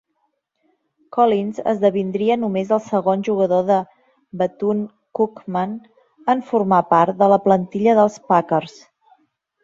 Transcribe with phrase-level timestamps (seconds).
[1.15, 3.77] Collins esdevindria només el segon jugador de
[4.41, 5.75] Bethune-Cookman
[6.35, 8.75] en formar part de la plantilla dels Packers.